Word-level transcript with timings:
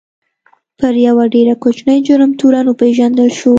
پر 0.79 0.93
یوه 1.05 1.25
ډېر 1.33 1.47
کوچني 1.63 1.97
جرم 2.07 2.31
تورن 2.39 2.65
وپېژندل 2.69 3.29
شو. 3.39 3.49